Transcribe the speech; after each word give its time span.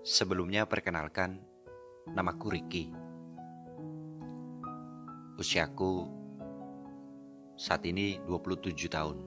Sebelumnya 0.00 0.64
perkenalkan, 0.64 1.36
namaku 2.16 2.56
Ricky. 2.56 2.88
Usiaku 5.36 6.08
saat 7.52 7.84
ini 7.84 8.16
27 8.24 8.88
tahun. 8.88 9.20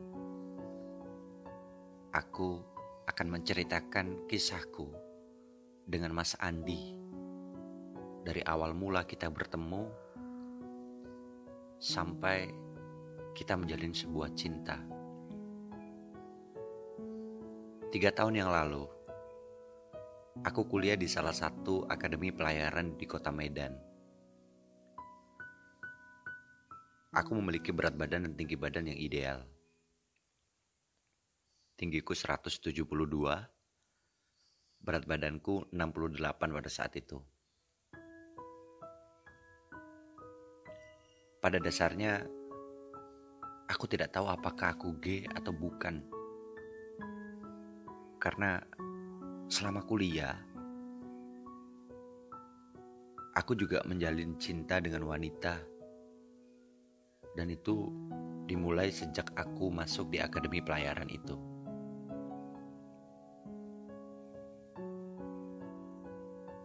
Aku 2.09 2.65
akan 3.05 3.27
menceritakan 3.37 4.25
kisahku 4.25 4.89
dengan 5.85 6.09
Mas 6.17 6.33
Andi. 6.41 6.97
Dari 8.25 8.41
awal 8.41 8.73
mula 8.73 9.05
kita 9.05 9.29
bertemu 9.29 9.93
sampai 11.77 12.49
kita 13.37 13.53
menjalin 13.61 13.93
sebuah 13.93 14.33
cinta. 14.33 14.81
Tiga 17.93 18.09
tahun 18.09 18.41
yang 18.41 18.49
lalu, 18.49 19.02
aku 20.41 20.65
kuliah 20.65 20.97
di 20.97 21.05
salah 21.05 21.35
satu 21.35 21.85
akademi 21.85 22.33
pelayaran 22.33 22.97
di 22.97 23.05
kota 23.05 23.29
Medan. 23.29 23.77
Aku 27.13 27.37
memiliki 27.37 27.69
berat 27.69 27.93
badan 27.93 28.25
dan 28.25 28.33
tinggi 28.33 28.57
badan 28.57 28.89
yang 28.89 28.97
ideal. 28.97 29.45
Tinggiku 31.77 32.17
172, 32.17 32.81
berat 34.81 35.05
badanku 35.05 35.69
68 35.69 36.17
pada 36.49 36.69
saat 36.73 36.97
itu. 36.97 37.21
Pada 41.37 41.61
dasarnya, 41.61 42.25
aku 43.69 43.85
tidak 43.85 44.09
tahu 44.09 44.25
apakah 44.25 44.73
aku 44.73 44.97
gay 44.97 45.29
atau 45.29 45.53
bukan 45.53 46.01
karena 48.23 48.63
selama 49.53 49.85
kuliah 49.85 50.33
aku 53.37 53.53
juga 53.53 53.85
menjalin 53.85 54.33
cinta 54.41 54.81
dengan 54.81 55.05
wanita 55.05 55.61
dan 57.37 57.53
itu 57.53 57.93
dimulai 58.49 58.89
sejak 58.89 59.29
aku 59.37 59.69
masuk 59.69 60.09
di 60.09 60.17
akademi 60.17 60.57
pelayaran 60.57 61.05
itu. 61.05 61.37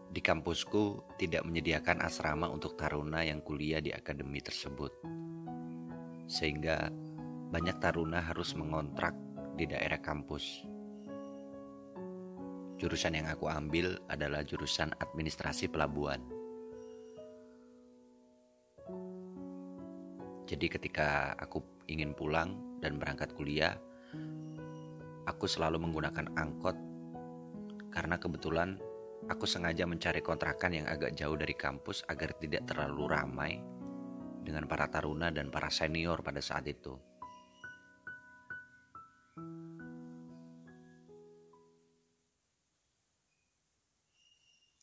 Di 0.08 0.24
kampusku 0.24 1.04
tidak 1.20 1.44
menyediakan 1.44 2.00
asrama 2.02 2.48
untuk 2.48 2.74
taruna 2.74 3.20
yang 3.20 3.44
kuliah 3.44 3.84
di 3.84 3.92
akademi 3.92 4.40
tersebut. 4.40 4.90
Sehingga 6.26 6.88
banyak 7.52 7.76
taruna 7.80 8.24
harus 8.24 8.56
mengontrak 8.58 9.12
di 9.54 9.64
daerah 9.68 10.00
kampus. 10.00 10.77
Jurusan 12.78 13.18
yang 13.18 13.26
aku 13.26 13.50
ambil 13.50 13.98
adalah 14.06 14.46
jurusan 14.46 14.94
administrasi 15.02 15.66
pelabuhan. 15.66 16.22
Jadi 20.46 20.66
ketika 20.70 21.34
aku 21.36 21.60
ingin 21.90 22.14
pulang 22.14 22.78
dan 22.78 22.96
berangkat 22.96 23.34
kuliah, 23.34 23.74
aku 25.26 25.50
selalu 25.50 25.82
menggunakan 25.82 26.30
angkot 26.38 26.78
karena 27.90 28.16
kebetulan 28.16 28.78
aku 29.26 29.44
sengaja 29.44 29.82
mencari 29.84 30.22
kontrakan 30.22 30.78
yang 30.78 30.86
agak 30.86 31.18
jauh 31.18 31.34
dari 31.34 31.58
kampus 31.58 32.06
agar 32.06 32.30
tidak 32.38 32.64
terlalu 32.64 33.10
ramai 33.10 33.52
dengan 34.46 34.64
para 34.70 34.86
taruna 34.86 35.28
dan 35.34 35.50
para 35.50 35.68
senior 35.68 36.22
pada 36.22 36.38
saat 36.38 36.64
itu. 36.70 36.96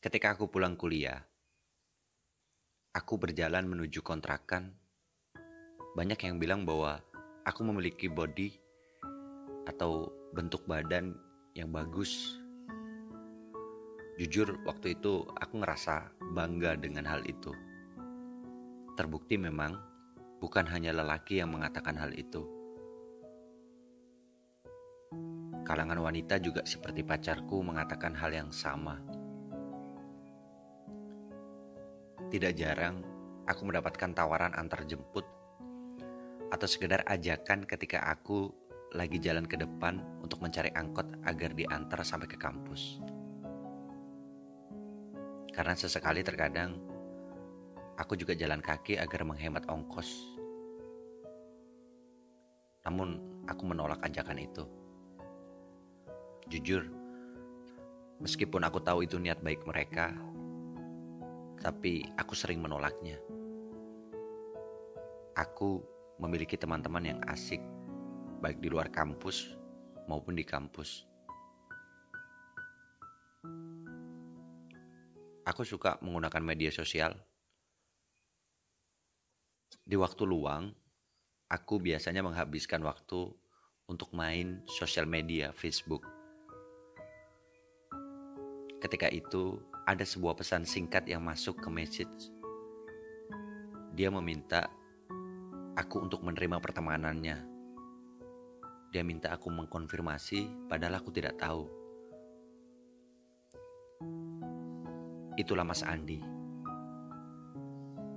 Ketika 0.06 0.38
aku 0.38 0.46
pulang 0.46 0.78
kuliah, 0.78 1.18
aku 2.94 3.18
berjalan 3.18 3.66
menuju 3.66 4.06
kontrakan. 4.06 4.70
Banyak 5.98 6.22
yang 6.22 6.38
bilang 6.38 6.62
bahwa 6.62 7.02
aku 7.42 7.66
memiliki 7.66 8.06
body 8.06 8.54
atau 9.66 10.06
bentuk 10.30 10.62
badan 10.70 11.10
yang 11.58 11.74
bagus. 11.74 12.38
Jujur, 14.14 14.62
waktu 14.62 14.94
itu 14.94 15.26
aku 15.42 15.66
ngerasa 15.66 16.14
bangga 16.38 16.78
dengan 16.78 17.02
hal 17.02 17.26
itu. 17.26 17.50
Terbukti 18.94 19.34
memang 19.34 19.74
bukan 20.38 20.70
hanya 20.70 20.94
lelaki 20.94 21.42
yang 21.42 21.50
mengatakan 21.50 21.98
hal 21.98 22.14
itu. 22.14 22.46
Kalangan 25.66 25.98
wanita 25.98 26.38
juga 26.38 26.62
seperti 26.62 27.02
pacarku 27.02 27.58
mengatakan 27.58 28.14
hal 28.14 28.30
yang 28.30 28.54
sama. 28.54 29.15
Tidak 32.26 32.52
jarang 32.58 33.06
aku 33.46 33.62
mendapatkan 33.70 34.10
tawaran 34.10 34.50
antar 34.58 34.82
jemput 34.82 35.22
atau 36.50 36.66
sekedar 36.66 37.06
ajakan 37.06 37.62
ketika 37.62 38.02
aku 38.02 38.50
lagi 38.94 39.22
jalan 39.22 39.46
ke 39.46 39.54
depan 39.54 40.02
untuk 40.22 40.42
mencari 40.42 40.70
angkot 40.74 41.06
agar 41.22 41.54
diantar 41.54 42.02
sampai 42.02 42.26
ke 42.26 42.34
kampus. 42.34 42.98
Karena 45.54 45.72
sesekali 45.78 46.26
terkadang 46.26 46.76
aku 47.96 48.18
juga 48.18 48.36
jalan 48.36 48.58
kaki 48.58 48.98
agar 48.98 49.22
menghemat 49.22 49.64
ongkos. 49.70 50.36
Namun 52.86 53.42
aku 53.46 53.62
menolak 53.66 54.02
ajakan 54.02 54.38
itu. 54.42 54.64
Jujur, 56.46 56.86
meskipun 58.22 58.62
aku 58.62 58.78
tahu 58.78 59.02
itu 59.02 59.18
niat 59.18 59.42
baik 59.42 59.66
mereka, 59.66 60.14
tapi 61.66 62.06
aku 62.14 62.38
sering 62.38 62.62
menolaknya. 62.62 63.18
Aku 65.34 65.82
memiliki 66.22 66.54
teman-teman 66.54 67.02
yang 67.02 67.18
asik, 67.26 67.58
baik 68.38 68.62
di 68.62 68.70
luar 68.70 68.86
kampus 68.86 69.58
maupun 70.06 70.38
di 70.38 70.46
kampus. 70.46 71.02
Aku 75.42 75.66
suka 75.66 75.98
menggunakan 76.06 76.38
media 76.38 76.70
sosial. 76.70 77.18
Di 79.82 79.98
waktu 79.98 80.22
luang, 80.22 80.70
aku 81.50 81.82
biasanya 81.82 82.22
menghabiskan 82.22 82.86
waktu 82.86 83.26
untuk 83.90 84.14
main 84.14 84.62
sosial 84.70 85.10
media 85.10 85.50
Facebook. 85.50 86.06
Ketika 88.78 89.10
itu, 89.10 89.58
ada 89.86 90.02
sebuah 90.02 90.34
pesan 90.34 90.66
singkat 90.66 91.06
yang 91.06 91.22
masuk 91.22 91.62
ke 91.62 91.70
message. 91.70 92.34
Dia 93.94 94.10
meminta 94.10 94.66
aku 95.78 96.02
untuk 96.02 96.26
menerima 96.26 96.58
pertemanannya. 96.58 97.38
Dia 98.90 99.02
minta 99.06 99.30
aku 99.30 99.46
mengkonfirmasi, 99.46 100.66
padahal 100.66 100.98
aku 100.98 101.14
tidak 101.14 101.38
tahu. 101.38 101.70
Itulah 105.38 105.62
Mas 105.62 105.86
Andi. 105.86 106.18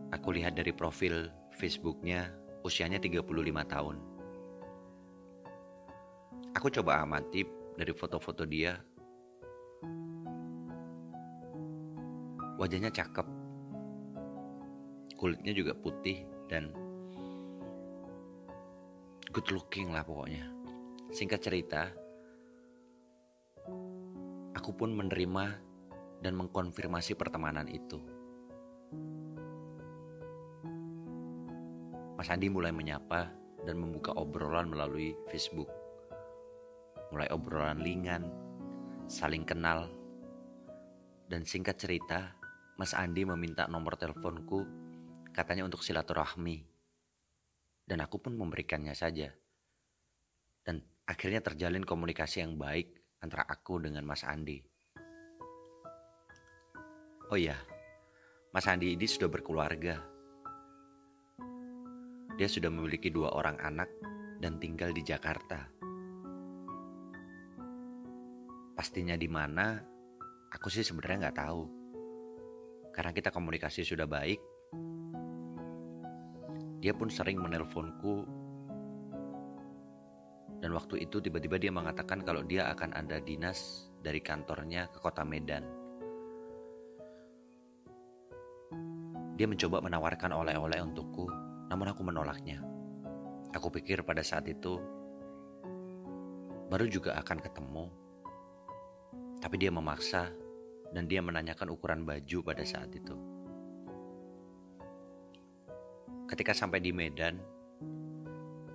Aku 0.10 0.34
lihat 0.34 0.58
dari 0.58 0.74
profil 0.74 1.30
Facebooknya, 1.54 2.34
usianya 2.66 2.98
35 2.98 3.30
tahun. 3.70 3.96
Aku 6.58 6.68
coba 6.74 7.06
amati 7.06 7.46
dari 7.78 7.94
foto-foto 7.94 8.42
dia 8.50 8.74
Wajahnya 12.60 12.92
cakep, 12.92 13.24
kulitnya 15.16 15.56
juga 15.56 15.72
putih 15.72 16.28
dan 16.52 16.76
good 19.32 19.48
looking 19.56 19.96
lah 19.96 20.04
pokoknya. 20.04 20.44
Singkat 21.16 21.40
cerita, 21.40 21.88
aku 24.52 24.76
pun 24.76 24.92
menerima 24.92 25.46
dan 26.20 26.36
mengkonfirmasi 26.36 27.16
pertemanan 27.16 27.64
itu. 27.72 28.04
Mas 32.20 32.28
Andi 32.28 32.52
mulai 32.52 32.76
menyapa 32.76 33.32
dan 33.64 33.80
membuka 33.80 34.12
obrolan 34.20 34.68
melalui 34.68 35.16
Facebook. 35.32 35.72
Mulai 37.16 37.32
obrolan 37.32 37.80
ringan, 37.80 38.28
saling 39.08 39.48
kenal, 39.48 39.88
dan 41.32 41.48
singkat 41.48 41.80
cerita, 41.80 42.39
Mas 42.80 42.96
Andi 42.96 43.28
meminta 43.28 43.68
nomor 43.68 44.00
teleponku, 44.00 44.64
katanya 45.36 45.68
untuk 45.68 45.84
silaturahmi. 45.84 46.64
Dan 47.84 48.00
aku 48.00 48.24
pun 48.24 48.40
memberikannya 48.40 48.96
saja. 48.96 49.36
Dan 50.64 50.80
akhirnya 51.04 51.44
terjalin 51.44 51.84
komunikasi 51.84 52.40
yang 52.40 52.56
baik 52.56 52.96
antara 53.20 53.44
aku 53.44 53.84
dengan 53.84 54.08
Mas 54.08 54.24
Andi. 54.24 54.64
Oh 57.28 57.36
iya, 57.36 57.60
Mas 58.56 58.64
Andi 58.64 58.96
ini 58.96 59.04
sudah 59.04 59.28
berkeluarga. 59.28 60.00
Dia 62.40 62.48
sudah 62.48 62.72
memiliki 62.72 63.12
dua 63.12 63.36
orang 63.36 63.60
anak 63.60 63.92
dan 64.40 64.56
tinggal 64.64 64.96
di 64.96 65.04
Jakarta. 65.04 65.68
Pastinya 68.80 69.20
di 69.20 69.28
mana 69.28 70.00
Aku 70.50 70.66
sih 70.74 70.82
sebenarnya 70.82 71.30
nggak 71.30 71.40
tahu. 71.46 71.79
Karena 72.92 73.12
kita 73.14 73.30
komunikasi 73.30 73.86
sudah 73.86 74.10
baik. 74.10 74.40
Dia 76.80 76.96
pun 76.96 77.12
sering 77.12 77.44
menelponku 77.44 78.40
dan 80.60 80.76
waktu 80.76 81.08
itu 81.08 81.24
tiba-tiba 81.24 81.56
dia 81.56 81.72
mengatakan 81.72 82.20
kalau 82.20 82.44
dia 82.44 82.68
akan 82.68 82.92
ada 82.92 83.24
dinas 83.24 83.88
dari 84.04 84.20
kantornya 84.20 84.92
ke 84.92 85.00
kota 85.00 85.24
Medan. 85.24 85.64
Dia 89.40 89.48
mencoba 89.48 89.80
menawarkan 89.80 90.36
oleh-oleh 90.36 90.84
untukku, 90.84 91.32
namun 91.72 91.88
aku 91.96 92.04
menolaknya. 92.04 92.60
Aku 93.56 93.72
pikir 93.72 94.04
pada 94.04 94.20
saat 94.20 94.52
itu 94.52 94.84
baru 96.68 96.86
juga 96.92 97.16
akan 97.24 97.40
ketemu. 97.40 97.86
Tapi 99.40 99.56
dia 99.56 99.72
memaksa 99.72 100.28
dan 100.94 101.06
dia 101.06 101.22
menanyakan 101.22 101.74
ukuran 101.74 102.02
baju 102.06 102.40
pada 102.42 102.64
saat 102.66 102.90
itu. 102.94 103.14
Ketika 106.30 106.54
sampai 106.54 106.78
di 106.78 106.94
Medan, 106.94 107.42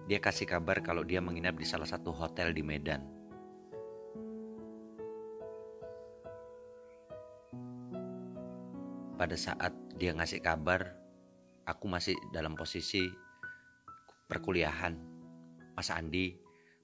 dia 0.05 0.19
kasih 0.19 0.45
kabar 0.45 0.83
kalau 0.83 1.07
dia 1.07 1.23
menginap 1.23 1.55
di 1.55 1.65
salah 1.65 1.87
satu 1.87 2.11
hotel 2.11 2.51
di 2.51 2.61
Medan. 2.67 3.03
Pada 9.15 9.39
saat 9.39 9.71
dia 9.95 10.11
ngasih 10.11 10.43
kabar, 10.43 10.99
aku 11.65 11.87
masih 11.87 12.19
dalam 12.35 12.59
posisi 12.59 13.07
perkuliahan. 14.27 14.99
Mas 15.79 15.91
Andi 15.95 16.35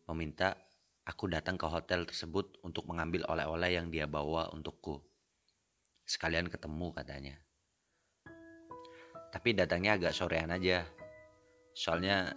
meminta 0.07 0.55
aku 1.03 1.27
datang 1.27 1.59
ke 1.59 1.67
hotel 1.67 2.07
tersebut 2.07 2.63
untuk 2.63 2.87
mengambil 2.87 3.27
oleh-oleh 3.27 3.75
yang 3.75 3.91
dia 3.91 4.07
bawa 4.07 4.49
untukku. 4.55 5.10
Sekalian 6.11 6.51
ketemu 6.51 6.91
katanya. 6.91 7.39
Tapi 9.31 9.55
datangnya 9.55 9.95
agak 9.95 10.11
sorean 10.11 10.51
aja. 10.51 10.83
Soalnya 11.71 12.35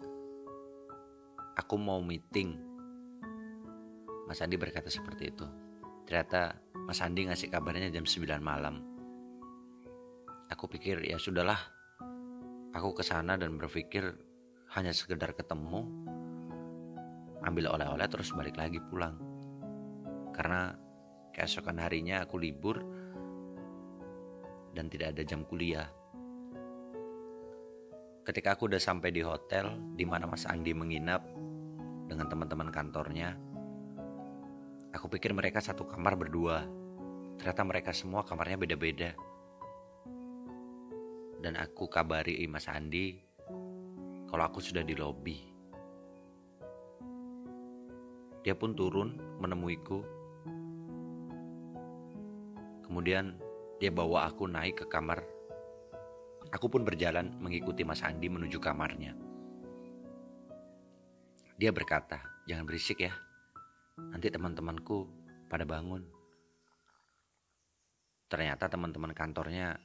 aku 1.57 1.81
mau 1.81 1.97
meeting. 1.97 2.53
Mas 4.29 4.45
Andi 4.45 4.61
berkata 4.61 4.93
seperti 4.93 5.33
itu. 5.33 5.49
Ternyata 6.05 6.53
Mas 6.85 7.01
Andi 7.01 7.25
ngasih 7.25 7.49
kabarnya 7.49 7.89
jam 7.89 8.05
9 8.05 8.45
malam. 8.45 8.85
Aku 10.53 10.69
pikir 10.69 11.01
ya 11.01 11.17
sudahlah. 11.17 11.57
Aku 12.77 12.93
ke 12.93 13.01
sana 13.01 13.41
dan 13.41 13.57
berpikir 13.57 14.05
hanya 14.77 14.93
sekedar 14.93 15.33
ketemu, 15.33 15.81
ambil 17.41 17.73
oleh-oleh 17.73 18.05
terus 18.05 18.37
balik 18.37 18.53
lagi 18.53 18.77
pulang. 18.77 19.17
Karena 20.29 20.77
keesokan 21.33 21.81
harinya 21.81 22.21
aku 22.21 22.37
libur 22.37 23.02
dan 24.73 24.89
tidak 24.89 25.13
ada 25.13 25.21
jam 25.21 25.45
kuliah. 25.45 25.87
Ketika 28.23 28.55
aku 28.55 28.71
udah 28.71 28.81
sampai 28.81 29.13
di 29.13 29.21
hotel 29.21 29.75
di 29.93 30.07
mana 30.07 30.25
Mas 30.25 30.47
Andi 30.47 30.71
menginap 30.71 31.27
dengan 32.07 32.25
teman-teman 32.31 32.71
kantornya, 32.71 33.35
aku 34.95 35.11
pikir 35.11 35.35
mereka 35.35 35.59
satu 35.59 35.83
kamar 35.85 36.15
berdua. 36.15 36.63
Ternyata 37.35 37.61
mereka 37.67 37.91
semua 37.91 38.23
kamarnya 38.23 38.55
beda-beda. 38.55 39.11
Dan 41.43 41.59
aku 41.59 41.91
kabari 41.91 42.39
Mas 42.47 42.71
Andi 42.71 43.19
kalau 44.31 44.43
aku 44.47 44.63
sudah 44.63 44.87
di 44.87 44.95
lobi. 44.95 45.37
Dia 48.47 48.55
pun 48.55 48.71
turun 48.71 49.19
menemuiku. 49.43 49.99
Kemudian 52.87 53.42
dia 53.83 53.91
bawa 53.91 54.31
aku 54.31 54.47
naik 54.47 54.80
ke 54.80 54.85
kamar 54.88 55.19
Aku 56.53 56.69
pun 56.69 56.85
berjalan 56.85 57.33
mengikuti 57.41 57.81
Mas 57.81 58.06
Andi 58.06 58.30
menuju 58.30 58.62
kamarnya. 58.62 59.18
Dia 61.57 61.74
berkata, 61.74 62.21
jangan 62.45 62.69
berisik 62.69 63.01
ya. 63.01 63.13
Nanti 63.97 64.30
teman-temanku 64.30 65.09
pada 65.50 65.65
bangun. 65.65 66.06
Ternyata 68.30 68.69
teman-teman 68.69 69.18
kantornya 69.18 69.81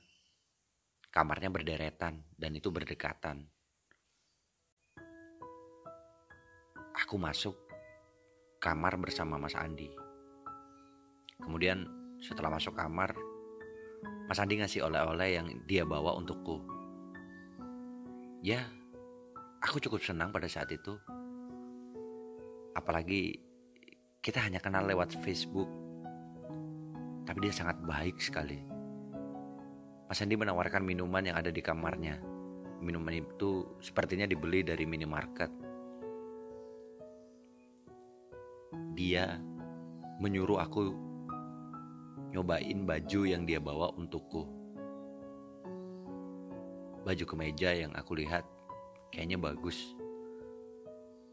kamarnya 1.08 1.48
berderetan 1.48 2.20
dan 2.36 2.52
itu 2.52 2.68
berdekatan. 2.68 3.48
Aku 7.00 7.16
masuk 7.16 7.56
kamar 8.60 9.00
bersama 9.00 9.40
Mas 9.40 9.56
Andi. 9.56 9.88
Kemudian 11.40 11.88
setelah 12.20 12.52
masuk 12.52 12.76
kamar, 12.76 13.16
Mas 14.28 14.36
Andi 14.44 14.60
ngasih 14.60 14.84
oleh-oleh 14.84 15.40
yang 15.40 15.48
dia 15.64 15.88
bawa 15.88 16.12
untukku. 16.20 16.60
Ya, 18.44 18.60
aku 19.64 19.80
cukup 19.80 20.04
senang 20.04 20.28
pada 20.28 20.44
saat 20.44 20.68
itu. 20.68 21.00
Apalagi 22.76 23.40
kita 24.20 24.44
hanya 24.44 24.60
kenal 24.60 24.84
lewat 24.84 25.16
Facebook. 25.24 25.72
Tapi 27.24 27.38
dia 27.40 27.56
sangat 27.56 27.80
baik 27.80 28.20
sekali. 28.20 28.60
Mas 30.04 30.20
Andi 30.20 30.36
menawarkan 30.36 30.84
minuman 30.84 31.24
yang 31.24 31.40
ada 31.40 31.48
di 31.48 31.64
kamarnya. 31.64 32.20
Minuman 32.84 33.24
itu 33.24 33.64
sepertinya 33.80 34.28
dibeli 34.28 34.60
dari 34.60 34.84
minimarket. 34.84 35.48
Dia 38.92 39.40
menyuruh 40.20 40.60
aku 40.60 41.07
nyobain 42.32 42.84
baju 42.84 43.20
yang 43.24 43.48
dia 43.48 43.60
bawa 43.60 43.92
untukku. 43.96 44.44
Baju 47.04 47.24
kemeja 47.24 47.72
yang 47.72 47.92
aku 47.96 48.20
lihat 48.20 48.44
kayaknya 49.08 49.40
bagus 49.40 49.96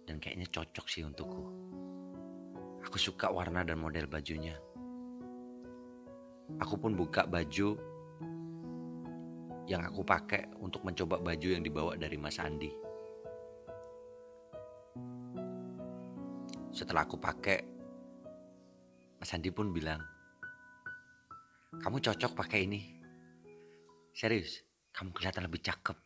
dan 0.08 0.22
kayaknya 0.22 0.48
cocok 0.48 0.86
sih 0.88 1.04
untukku. 1.04 1.44
Aku 2.86 2.96
suka 3.02 3.28
warna 3.34 3.66
dan 3.66 3.82
model 3.82 4.08
bajunya. 4.08 4.56
Aku 6.62 6.78
pun 6.78 6.94
buka 6.94 7.26
baju 7.26 7.76
yang 9.66 9.82
aku 9.82 10.06
pakai 10.06 10.46
untuk 10.62 10.86
mencoba 10.86 11.18
baju 11.18 11.48
yang 11.50 11.66
dibawa 11.66 11.98
dari 11.98 12.16
Mas 12.22 12.38
Andi. 12.38 12.70
Setelah 16.70 17.08
aku 17.10 17.18
pakai, 17.18 17.60
Mas 19.18 19.34
Andi 19.34 19.50
pun 19.50 19.74
bilang, 19.74 20.15
kamu 21.82 21.98
cocok 22.00 22.32
pakai 22.38 22.68
ini. 22.68 22.82
Serius, 24.16 24.64
kamu 24.96 25.12
kelihatan 25.12 25.44
lebih 25.44 25.60
cakep. 25.60 25.98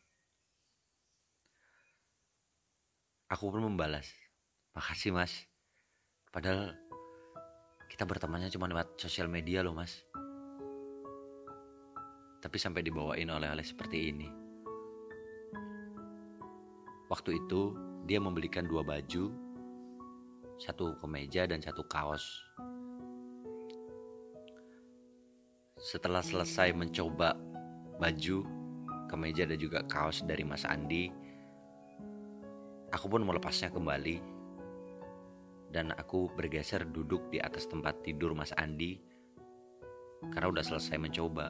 Aku 3.29 3.53
pun 3.53 3.61
membalas, 3.61 4.09
makasih 4.73 5.13
mas. 5.13 5.29
Padahal 6.33 6.73
kita 7.85 8.05
bertemannya 8.05 8.49
cuma 8.49 8.65
lewat 8.65 8.97
sosial 8.97 9.29
media 9.29 9.61
loh 9.61 9.77
mas. 9.77 10.01
Tapi 12.41 12.57
sampai 12.57 12.81
dibawain 12.81 13.29
oleh-oleh 13.29 13.61
seperti 13.61 14.09
ini. 14.09 14.29
Waktu 17.09 17.37
itu 17.45 17.77
dia 18.09 18.17
membelikan 18.17 18.65
dua 18.65 18.81
baju, 18.81 19.29
satu 20.57 20.97
kemeja 20.97 21.45
dan 21.45 21.61
satu 21.61 21.85
kaos 21.85 22.25
Setelah 25.79 26.19
selesai 26.19 26.75
mencoba 26.75 27.39
baju, 28.03 28.43
kemeja 29.07 29.47
dan 29.47 29.55
juga 29.55 29.79
kaos 29.87 30.27
dari 30.27 30.43
Mas 30.43 30.67
Andi, 30.67 31.07
aku 32.91 33.07
pun 33.07 33.23
melepasnya 33.23 33.71
kembali 33.71 34.19
dan 35.71 35.95
aku 35.95 36.27
bergeser 36.35 36.83
duduk 36.83 37.31
di 37.31 37.39
atas 37.39 37.63
tempat 37.71 38.03
tidur 38.03 38.35
Mas 38.35 38.51
Andi 38.59 38.99
karena 40.35 40.51
udah 40.51 40.63
selesai 40.67 40.99
mencoba. 40.99 41.47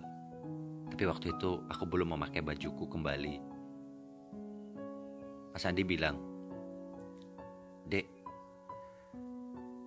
Tapi 0.93 1.03
waktu 1.09 1.33
itu 1.33 1.65
aku 1.65 1.89
belum 1.89 2.13
memakai 2.13 2.45
bajuku 2.45 2.85
kembali. 2.85 3.35
Mas 5.57 5.65
Andi 5.65 5.81
bilang, 5.81 6.21
Dek, 7.89 8.05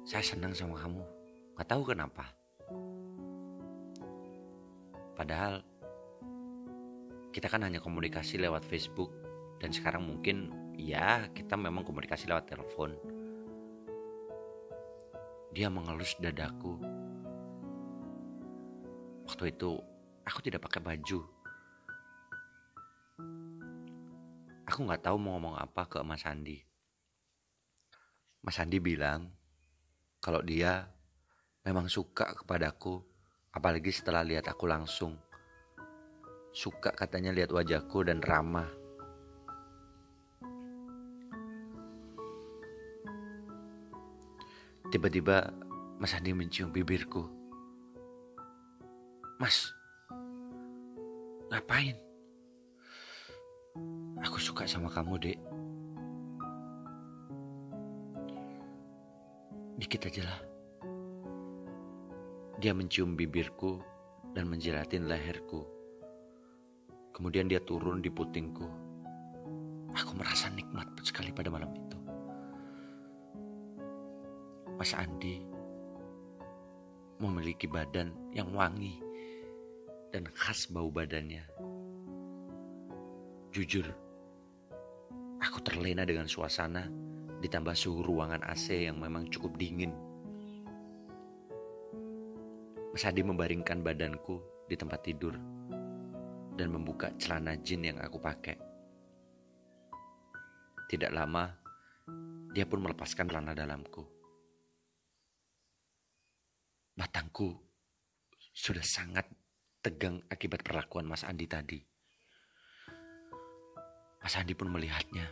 saya 0.03 0.27
senang 0.27 0.51
sama 0.51 0.75
kamu. 0.83 1.07
Gak 1.55 1.69
tahu 1.71 1.95
kenapa. 1.95 2.42
Padahal 5.13 5.61
kita 7.33 7.49
kan 7.49 7.65
hanya 7.65 7.81
komunikasi 7.81 8.37
lewat 8.37 8.65
Facebook 8.69 9.09
dan 9.57 9.73
sekarang 9.73 10.05
mungkin 10.05 10.53
ya 10.77 11.29
kita 11.33 11.57
memang 11.57 11.85
komunikasi 11.85 12.29
lewat 12.29 12.49
telepon. 12.49 12.97
Dia 15.53 15.69
mengelus 15.69 16.17
dadaku. 16.17 16.81
Waktu 19.29 19.53
itu 19.53 19.81
aku 20.25 20.39
tidak 20.45 20.65
pakai 20.65 20.81
baju. 20.81 21.21
Aku 24.69 24.79
nggak 24.89 25.05
tahu 25.05 25.17
mau 25.21 25.37
ngomong 25.37 25.61
apa 25.61 25.85
ke 25.85 26.01
Mas 26.01 26.25
Andi. 26.25 26.57
Mas 28.41 28.57
Andi 28.57 28.81
bilang 28.81 29.29
kalau 30.25 30.41
dia 30.41 30.89
memang 31.63 31.87
suka 31.93 32.33
kepadaku 32.33 33.12
Apalagi 33.53 33.93
setelah 33.93 34.25
lihat 34.25 34.49
aku 34.49 34.65
langsung. 34.65 35.17
Suka 36.53 36.93
katanya 36.93 37.33
lihat 37.33 37.53
wajahku 37.53 38.05
dan 38.05 38.25
ramah. 38.25 38.69
Tiba-tiba 44.93 45.49
Mas 45.97 46.13
Andi 46.13 46.37
mencium 46.37 46.69
bibirku. 46.69 47.25
Mas, 49.41 49.73
ngapain? 51.49 51.97
Aku 54.21 54.37
suka 54.37 54.69
sama 54.69 54.93
kamu, 54.93 55.17
dek. 55.17 55.39
Dikit 59.81 60.13
aja 60.13 60.23
lah. 60.29 60.52
Dia 62.63 62.71
mencium 62.71 63.19
bibirku 63.19 63.83
dan 64.39 64.47
menjelatin 64.47 65.11
leherku. 65.11 65.67
Kemudian 67.11 67.51
dia 67.51 67.59
turun 67.59 67.99
di 67.99 68.07
putingku. 68.07 68.63
Aku 69.99 70.15
merasa 70.15 70.47
nikmat 70.55 70.87
sekali 71.03 71.35
pada 71.35 71.51
malam 71.51 71.75
itu. 71.75 71.99
Mas 74.79 74.95
Andi 74.95 75.43
memiliki 77.19 77.67
badan 77.67 78.15
yang 78.31 78.55
wangi 78.55 79.03
dan 80.15 80.23
khas 80.31 80.71
bau 80.71 80.87
badannya. 80.87 81.43
Jujur, 83.51 83.91
aku 85.43 85.59
terlena 85.67 86.07
dengan 86.07 86.31
suasana 86.31 86.87
ditambah 87.43 87.75
suhu 87.75 88.07
ruangan 88.07 88.47
AC 88.47 88.87
yang 88.87 89.03
memang 89.03 89.27
cukup 89.35 89.59
dingin. 89.59 89.91
Mas 92.93 93.09
Andi 93.09 93.25
membaringkan 93.25 93.81
badanku 93.81 94.39
di 94.69 94.77
tempat 94.77 95.01
tidur 95.01 95.33
dan 96.53 96.69
membuka 96.69 97.09
celana 97.17 97.57
jin 97.57 97.89
yang 97.89 97.99
aku 98.05 98.21
pakai. 98.21 98.57
Tidak 100.93 101.09
lama, 101.09 101.49
dia 102.53 102.69
pun 102.69 102.85
melepaskan 102.85 103.33
celana 103.33 103.57
dalamku 103.57 104.23
batangku 107.03 107.57
sudah 108.53 108.85
sangat 108.85 109.25
tegang 109.81 110.21
akibat 110.29 110.61
perlakuan 110.63 111.09
Mas 111.09 111.25
Andi 111.25 111.49
tadi. 111.49 111.81
Mas 114.23 114.39
Andi 114.39 114.55
pun 114.55 114.71
melihatnya. 114.71 115.27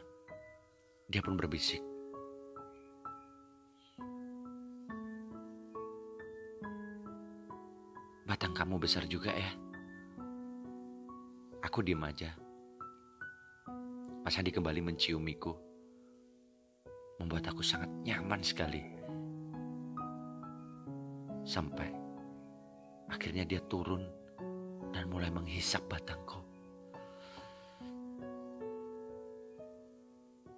Dia 1.06 1.22
pun 1.22 1.38
berbisik. 1.38 1.89
Besar 8.80 9.04
juga 9.04 9.28
ya. 9.36 9.52
Aku 11.60 11.84
diem 11.84 12.00
aja. 12.00 12.32
Mas 14.24 14.40
Andi 14.40 14.48
kembali 14.48 14.80
menciumiku. 14.80 15.52
Membuat 17.20 17.52
aku 17.52 17.60
sangat 17.60 17.92
nyaman 18.00 18.40
sekali. 18.40 18.80
Sampai 21.44 21.92
akhirnya 23.12 23.44
dia 23.44 23.60
turun 23.68 24.08
dan 24.96 25.12
mulai 25.12 25.28
menghisap 25.28 25.84
batangku. 25.84 26.40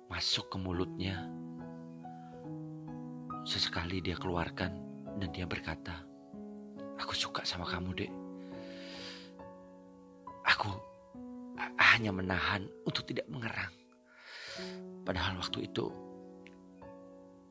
Masuk 0.07 0.47
ke 0.47 0.57
mulutnya. 0.63 1.27
Sesekali 3.43 3.99
dia 3.99 4.15
keluarkan 4.15 4.71
dan 5.19 5.29
dia 5.35 5.51
berkata, 5.51 6.12
Aku 7.03 7.19
suka 7.19 7.43
sama 7.43 7.67
kamu 7.67 7.91
dek. 7.99 8.13
Aku 10.47 10.71
hanya 11.79 12.15
menahan 12.15 12.63
untuk 12.87 13.03
tidak 13.11 13.27
mengerang. 13.27 13.75
Padahal 15.03 15.39
waktu 15.43 15.67
itu 15.67 15.91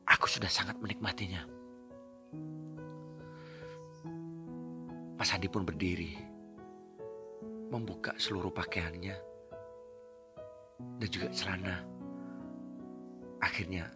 aku 0.08 0.26
sudah 0.26 0.48
sangat 0.48 0.80
menikmatinya. 0.80 1.44
Mas 5.20 5.30
Andi 5.30 5.46
pun 5.46 5.62
berdiri, 5.62 6.18
membuka 7.70 8.16
seluruh 8.18 8.50
pakaiannya 8.50 9.16
dan 10.98 11.08
juga 11.12 11.28
celana. 11.30 11.76
Akhirnya 13.38 13.86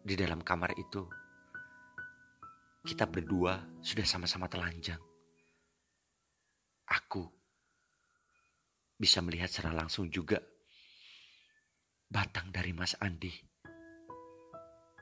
di 0.00 0.16
dalam 0.16 0.40
kamar 0.40 0.74
itu 0.74 1.06
kita 2.80 3.04
berdua 3.04 3.60
sudah 3.84 4.06
sama-sama 4.08 4.48
telanjang. 4.48 5.00
Aku 6.90 7.28
bisa 8.96 9.20
melihat 9.20 9.48
secara 9.48 9.76
langsung 9.76 10.08
juga 10.08 10.40
batang 12.10 12.50
dari 12.50 12.72
Mas 12.74 12.96
Andi. 12.98 13.32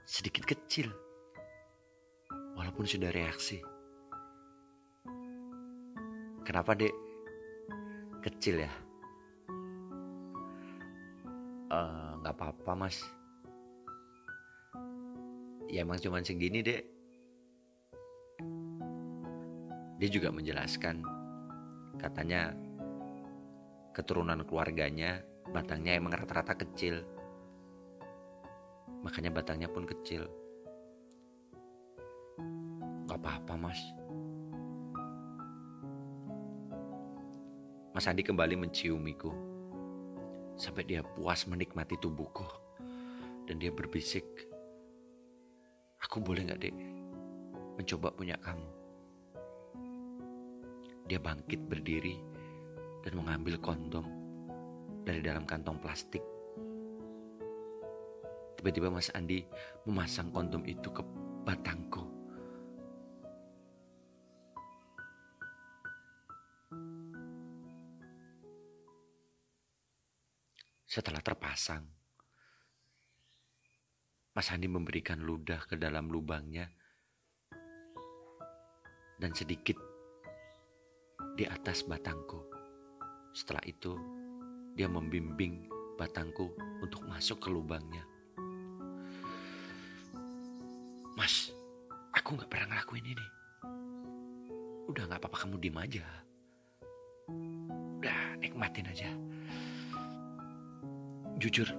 Sedikit 0.08 0.44
kecil, 0.48 0.88
walaupun 2.56 2.88
sudah 2.88 3.12
reaksi. 3.12 3.60
Kenapa 6.42 6.72
dek? 6.72 6.94
Kecil 8.24 8.64
ya? 8.64 8.72
Eh, 11.68 12.10
nggak 12.24 12.32
uh, 12.32 12.36
apa-apa 12.40 12.72
mas. 12.72 13.04
Ya 15.68 15.84
emang 15.84 16.00
cuman 16.00 16.24
segini 16.24 16.64
dek. 16.64 16.97
Dia 19.98 20.08
juga 20.08 20.30
menjelaskan, 20.30 21.02
katanya 21.98 22.54
keturunan 23.90 24.46
keluarganya 24.46 25.26
batangnya 25.50 25.98
emang 25.98 26.14
rata-rata 26.14 26.54
kecil. 26.54 27.02
Makanya 29.02 29.34
batangnya 29.34 29.66
pun 29.66 29.82
kecil. 29.82 30.30
Gak 33.10 33.18
apa-apa 33.18 33.54
mas. 33.58 33.80
Mas 37.90 38.06
Andi 38.06 38.22
kembali 38.22 38.54
menciumiku. 38.54 39.34
Sampai 40.54 40.86
dia 40.86 41.02
puas 41.02 41.46
menikmati 41.50 41.98
tubuhku. 41.98 42.46
Dan 43.50 43.58
dia 43.58 43.72
berbisik, 43.72 44.26
Aku 46.06 46.22
boleh 46.22 46.46
gak 46.46 46.62
dek 46.62 46.76
mencoba 47.74 48.14
punya 48.14 48.38
kamu? 48.38 48.77
Dia 51.08 51.16
bangkit 51.16 51.64
berdiri 51.64 52.20
dan 53.00 53.16
mengambil 53.16 53.56
kondom 53.64 54.04
dari 55.08 55.24
dalam 55.24 55.48
kantong 55.48 55.80
plastik. 55.80 56.20
Tiba-tiba 58.60 58.92
Mas 58.92 59.08
Andi 59.16 59.40
memasang 59.88 60.28
kondom 60.28 60.60
itu 60.68 60.92
ke 60.92 61.00
batangku. 61.48 62.04
Setelah 70.84 71.24
terpasang, 71.24 71.88
Mas 74.36 74.52
Andi 74.52 74.68
memberikan 74.68 75.24
ludah 75.24 75.64
ke 75.64 75.80
dalam 75.80 76.12
lubangnya 76.12 76.68
dan 79.16 79.32
sedikit 79.32 79.87
di 81.38 81.46
atas 81.46 81.86
batangku. 81.86 82.42
Setelah 83.30 83.62
itu, 83.62 83.94
dia 84.74 84.90
membimbing 84.90 85.70
batangku 85.94 86.50
untuk 86.82 87.06
masuk 87.06 87.38
ke 87.38 87.48
lubangnya. 87.54 88.02
Mas, 91.14 91.54
aku 92.10 92.34
gak 92.34 92.50
pernah 92.50 92.74
ngelakuin 92.74 93.06
ini. 93.06 93.26
Udah 94.90 95.06
gak 95.06 95.22
apa-apa 95.22 95.46
kamu 95.46 95.62
diem 95.62 95.78
aja. 95.78 96.04
Udah 98.02 98.34
nikmatin 98.42 98.90
aja 98.90 99.10
jujur 101.38 101.70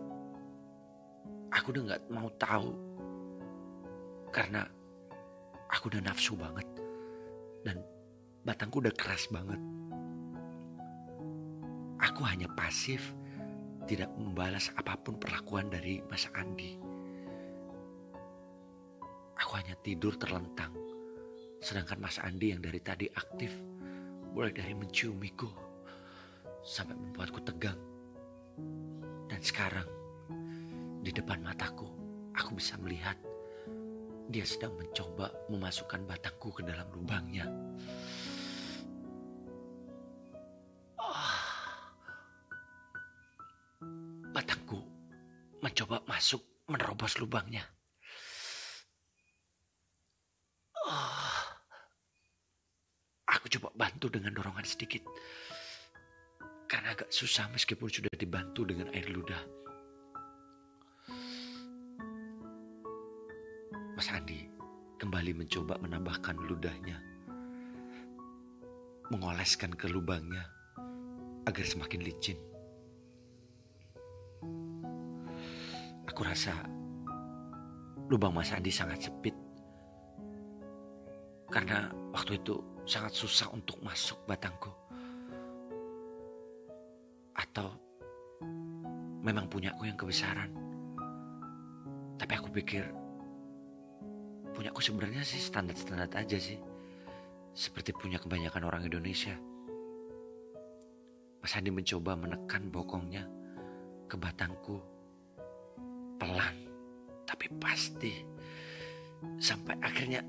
aku 1.51 1.75
udah 1.75 1.83
nggak 1.91 2.01
mau 2.15 2.31
tahu 2.39 2.71
karena 4.31 4.63
aku 5.67 5.91
udah 5.91 6.01
nafsu 6.07 6.39
banget 6.39 6.63
dan 7.67 7.83
batangku 8.49 8.81
udah 8.81 8.95
keras 8.97 9.29
banget. 9.29 9.61
Aku 12.01 12.25
hanya 12.25 12.49
pasif 12.57 13.13
tidak 13.85 14.09
membalas 14.17 14.73
apa 14.73 14.97
pun 14.97 15.21
perlakuan 15.21 15.69
dari 15.69 16.01
Mas 16.09 16.25
Andi. 16.33 16.81
Aku 19.37 19.53
hanya 19.53 19.77
tidur 19.85 20.17
terlentang 20.17 20.73
sedangkan 21.61 22.01
Mas 22.01 22.17
Andi 22.17 22.49
yang 22.49 22.65
dari 22.65 22.81
tadi 22.81 23.05
aktif 23.13 23.53
mulai 24.33 24.49
dari 24.49 24.73
menciumiku 24.73 25.53
sampai 26.65 26.97
membuatku 26.97 27.45
tegang. 27.45 27.77
Dan 29.29 29.41
sekarang, 29.45 29.85
di 31.05 31.13
depan 31.13 31.45
mataku, 31.45 31.85
aku 32.33 32.57
bisa 32.57 32.81
melihat 32.81 33.13
dia 34.25 34.41
sedang 34.41 34.73
mencoba 34.73 35.29
memasukkan 35.53 36.01
batangku 36.09 36.49
ke 36.49 36.65
dalam 36.65 36.89
lubangnya. 36.97 37.68
Masuk 46.19 46.43
menerobos 46.67 47.15
lubangnya. 47.15 47.63
Oh, 50.83 51.47
aku 53.23 53.47
coba 53.55 53.71
bantu 53.71 54.11
dengan 54.11 54.35
dorongan 54.35 54.67
sedikit. 54.67 54.99
Karena 56.67 56.91
agak 56.91 57.07
susah 57.07 57.47
meskipun 57.55 57.87
sudah 57.87 58.11
dibantu 58.19 58.67
dengan 58.67 58.91
air 58.91 59.07
ludah. 59.07 59.39
Mas 63.95 64.11
Andi 64.11 64.43
kembali 64.99 65.39
mencoba 65.39 65.79
menambahkan 65.79 66.35
ludahnya. 66.35 66.99
Mengoleskan 69.07 69.71
ke 69.71 69.87
lubangnya 69.87 70.43
agar 71.47 71.63
semakin 71.63 72.03
licin. 72.03 72.48
Aku 76.09 76.25
rasa 76.25 76.57
lubang 78.09 78.33
Mas 78.33 78.49
Andi 78.49 78.73
sangat 78.73 79.05
sempit. 79.05 79.37
Karena 81.53 81.93
waktu 82.09 82.41
itu 82.41 82.57
sangat 82.89 83.13
susah 83.13 83.53
untuk 83.53 83.77
masuk 83.85 84.17
batangku. 84.25 84.73
Atau 87.37 87.69
memang 89.21 89.45
punyaku 89.45 89.85
yang 89.85 89.97
kebesaran. 89.97 90.49
Tapi 92.17 92.33
aku 92.33 92.49
pikir 92.57 92.89
punyaku 94.57 94.81
sebenarnya 94.81 95.21
sih 95.21 95.37
standar-standar 95.37 96.09
aja 96.17 96.37
sih. 96.41 96.57
Seperti 97.53 97.93
punya 97.93 98.17
kebanyakan 98.17 98.65
orang 98.65 98.81
Indonesia. 98.85 99.37
Mas 101.39 101.53
Andi 101.53 101.69
mencoba 101.69 102.17
menekan 102.17 102.73
bokongnya 102.73 103.29
ke 104.09 104.17
batangku. 104.17 104.98
Pelan, 106.19 106.55
tapi 107.23 107.47
pasti. 107.57 108.13
Sampai 109.39 109.75
akhirnya... 109.79 110.19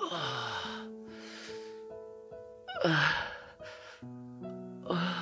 Uh, 0.00 0.84
uh, 2.84 3.12
uh. 4.88 5.20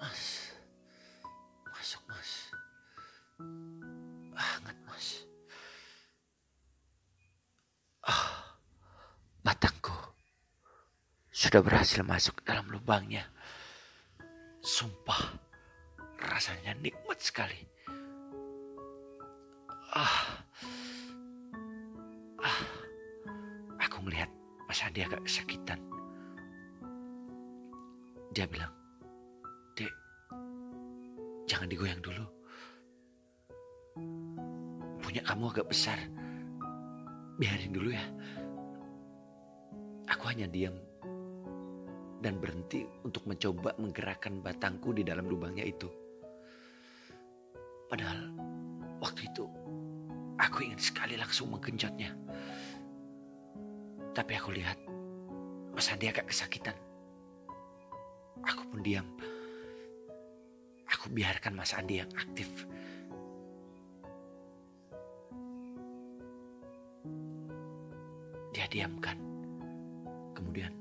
Mas, 0.00 0.52
masuk 1.68 2.02
mas. 2.08 2.30
Hangat 4.36 4.78
mas. 4.88 5.24
Ah, 8.04 8.56
batangku 9.44 9.92
sudah 11.34 11.60
berhasil 11.60 12.00
masuk 12.06 12.40
dalam 12.46 12.66
lubangnya. 12.70 13.26
Sumpah, 14.64 15.33
rasanya 16.44 16.76
nikmat 16.84 17.16
sekali. 17.24 17.56
Ah, 19.96 20.44
ah, 22.36 22.60
aku 23.80 24.04
melihat 24.04 24.28
Mas 24.68 24.84
Andi 24.84 25.00
agak 25.00 25.24
kesakitan. 25.24 25.80
Dia 28.36 28.44
bilang, 28.44 28.68
Dek, 29.72 29.88
jangan 31.48 31.64
digoyang 31.64 32.04
dulu. 32.04 32.28
Punya 35.00 35.24
kamu 35.24 35.48
agak 35.48 35.72
besar. 35.72 35.96
Biarin 37.40 37.72
dulu 37.72 37.88
ya. 37.88 38.04
Aku 40.12 40.28
hanya 40.28 40.44
diam 40.44 40.76
dan 42.20 42.36
berhenti 42.36 42.84
untuk 43.00 43.24
mencoba 43.24 43.72
menggerakkan 43.80 44.44
batangku 44.44 44.92
di 44.92 45.08
dalam 45.08 45.24
lubangnya 45.24 45.64
itu. 45.64 46.03
Padahal 47.94 48.26
waktu 48.98 49.30
itu 49.30 49.46
aku 50.34 50.66
ingin 50.66 50.82
sekali 50.82 51.14
langsung 51.14 51.54
menggenjotnya. 51.54 52.10
Tapi 54.10 54.34
aku 54.34 54.50
lihat 54.50 54.74
Mas 55.70 55.86
Andi 55.94 56.10
agak 56.10 56.26
kesakitan. 56.26 56.74
Aku 58.42 58.66
pun 58.66 58.82
diam. 58.82 59.06
Aku 60.90 61.06
biarkan 61.06 61.54
Mas 61.54 61.70
Andi 61.70 62.02
yang 62.02 62.10
aktif. 62.18 62.66
Dia 68.58 68.66
diamkan. 68.74 69.22
Kemudian 70.34 70.74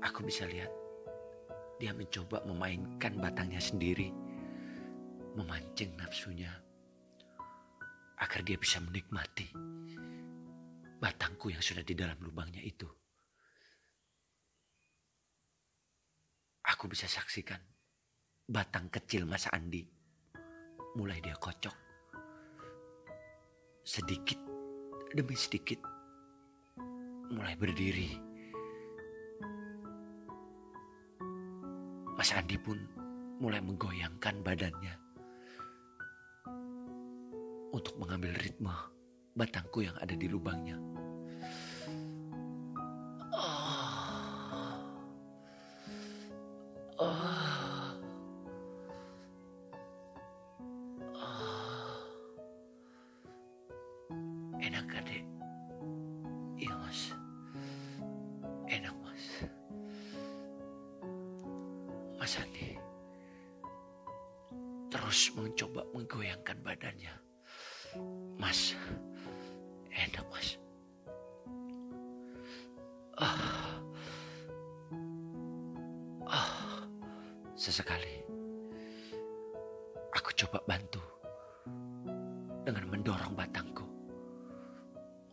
aku 0.00 0.24
bisa 0.24 0.48
lihat 0.48 0.72
dia 1.76 1.92
mencoba 1.92 2.40
memainkan 2.48 3.20
batangnya 3.20 3.60
sendiri. 3.60 4.19
Memancing 5.38 5.94
nafsunya. 5.94 6.50
Agar 8.20 8.40
dia 8.44 8.58
bisa 8.60 8.82
menikmati 8.82 9.48
batangku 11.00 11.48
yang 11.48 11.64
sudah 11.64 11.80
di 11.80 11.96
dalam 11.96 12.20
lubangnya 12.20 12.60
itu. 12.60 12.84
Aku 16.68 16.86
bisa 16.86 17.08
saksikan 17.08 17.58
batang 18.44 18.92
kecil 18.92 19.24
Mas 19.24 19.48
Andi 19.48 19.88
mulai 20.94 21.18
dia 21.24 21.34
kocok. 21.40 21.72
Sedikit 23.80 24.38
demi 25.16 25.34
sedikit 25.34 25.80
mulai 27.32 27.56
berdiri. 27.56 28.12
Mas 32.20 32.36
Andi 32.36 32.60
pun 32.60 32.76
mulai 33.40 33.64
menggoyangkan 33.64 34.44
badannya 34.44 35.09
untuk 37.70 37.94
mengambil 38.02 38.34
ritme 38.38 38.74
batangku 39.34 39.86
yang 39.86 39.94
ada 40.02 40.14
di 40.18 40.26
lubangnya. 40.26 40.76
Enak 54.60 54.92
dek? 54.92 55.24
Iya 56.60 56.74
mas. 56.76 57.00
Enak 58.68 58.94
mas. 59.00 59.24
Mas 62.20 62.34
Andi 62.36 62.76
terus 64.90 65.32
mencoba 65.32 65.86
menggoyangkan 65.96 66.58
badannya. 66.60 67.29
Mas, 68.40 68.72
enak 69.92 70.24
mas. 70.32 70.56
Ah, 73.20 73.76
ah, 76.24 76.80
sesekali 77.52 78.24
aku 80.16 80.32
coba 80.40 80.64
bantu 80.64 81.04
dengan 82.64 82.88
mendorong 82.88 83.36
batangku 83.36 83.84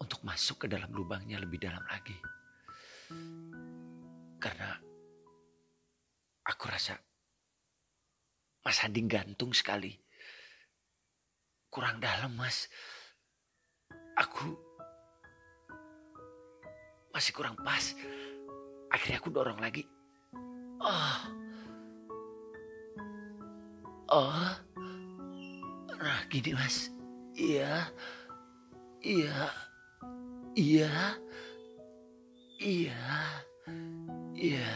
untuk 0.03 0.19
masuk 0.27 0.67
ke 0.67 0.67
dalam 0.67 0.91
lubangnya 0.91 1.39
lebih 1.39 1.63
dalam 1.63 1.87
lagi. 1.87 2.19
Karena 4.35 4.75
aku 6.43 6.63
rasa 6.67 6.99
Mas 8.67 8.83
Andi 8.83 8.99
gantung 9.07 9.55
sekali. 9.55 9.95
Kurang 11.71 12.03
dalam, 12.03 12.35
Mas. 12.35 12.67
Akhirnya 18.97 19.21
aku 19.21 19.29
dorong 19.29 19.61
lagi. 19.61 19.85
Oh. 20.81 21.17
Oh. 24.09 24.49
Nah, 26.01 26.21
gini, 26.33 26.57
Mas. 26.57 26.89
Iya. 27.37 27.93
Iya. 29.05 29.53
Iya. 30.57 30.93
Iya. 32.57 33.05
Iya. 34.33 34.73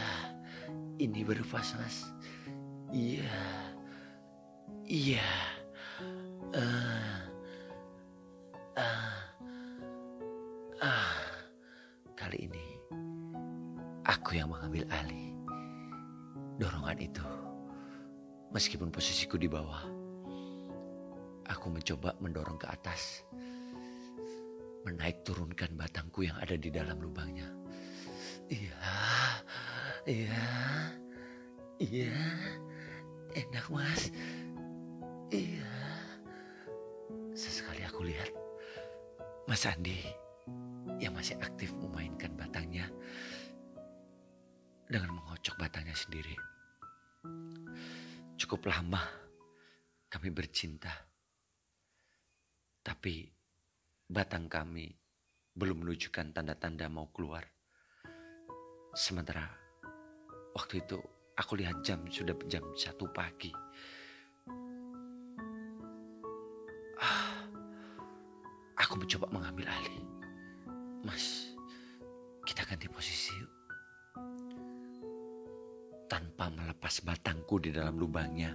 Ini 1.02 1.20
baru 1.26 1.42
pas, 1.50 1.74
Mas. 1.82 2.06
Iya. 2.94 3.34
Iya. 4.86 5.30
Uh, 6.54 7.18
uh, 8.78 9.18
uh. 10.78 11.18
Kali 12.14 12.46
ini 12.46 12.61
aku 14.06 14.38
yang 14.38 14.50
mengambil 14.50 14.86
alih 14.90 15.34
dorongan 16.58 16.98
itu. 17.02 17.26
Meskipun 18.52 18.92
posisiku 18.92 19.40
di 19.40 19.48
bawah, 19.48 19.88
aku 21.48 21.66
mencoba 21.72 22.12
mendorong 22.20 22.60
ke 22.60 22.68
atas, 22.68 23.24
menaik 24.84 25.24
turunkan 25.24 25.72
batangku 25.72 26.28
yang 26.28 26.36
ada 26.36 26.52
di 26.54 26.68
dalam 26.68 27.00
lubangnya. 27.00 27.48
Iya, 28.52 28.76
iya, 30.04 30.42
iya, 31.80 32.16
enak 33.32 33.66
mas. 33.72 34.12
Iya. 35.32 35.72
Sesekali 37.32 37.80
aku 37.88 38.04
lihat 38.04 38.28
Mas 39.48 39.64
Andi 39.64 39.96
yang 41.00 41.16
masih 41.16 41.40
aktif 41.40 41.72
memainkan 41.80 42.36
batangnya 42.36 42.92
dengan 44.92 45.16
mengocok 45.16 45.56
batangnya 45.56 45.96
sendiri. 45.96 46.36
Cukup 48.36 48.68
lama 48.68 49.00
kami 50.12 50.28
bercinta. 50.28 50.92
Tapi 52.84 53.24
batang 54.04 54.52
kami 54.52 54.92
belum 55.56 55.80
menunjukkan 55.80 56.36
tanda-tanda 56.36 56.92
mau 56.92 57.08
keluar. 57.08 57.40
Sementara 58.92 59.48
waktu 60.52 60.84
itu 60.84 61.00
aku 61.40 61.56
lihat 61.56 61.80
jam 61.80 62.04
sudah 62.12 62.36
jam 62.52 62.60
satu 62.76 63.08
pagi. 63.08 63.48
Ah, 67.00 67.48
aku 68.76 69.00
mencoba 69.00 69.32
mengambil 69.32 69.72
alih. 69.72 70.04
Mas, 71.00 71.56
kita 72.44 72.68
ganti 72.68 72.92
posisi 72.92 73.32
yuk. 73.40 73.62
Tanpa 76.12 76.52
melepas 76.52 77.00
batangku 77.08 77.56
di 77.56 77.72
dalam 77.72 77.96
lubangnya. 77.96 78.52